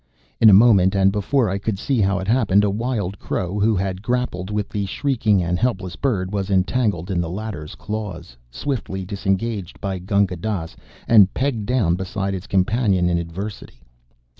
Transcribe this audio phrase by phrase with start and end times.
[0.39, 3.75] In a moment, and before I could see how it happened, a wild crow, who
[3.75, 9.05] had grappled with the shrieking and helpless bird, was entangled in the latter's claws, swiftly
[9.05, 10.75] disengaged by Gunga Dass,
[11.07, 13.83] and pegged down beside its companion in adversity.